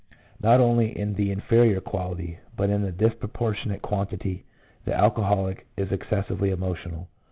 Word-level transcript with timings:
Not 0.41 0.59
only 0.59 0.97
in 0.97 1.13
the 1.13 1.31
inferior 1.31 1.79
quality, 1.79 2.39
but 2.57 2.71
in 2.71 2.81
the 2.81 2.91
dis 2.91 3.13
proportionate 3.13 3.83
quantity, 3.83 4.45
the 4.83 4.95
alcoholic 4.95 5.67
is 5.77 5.91
excessively 5.91 6.49
emotional. 6.49 7.07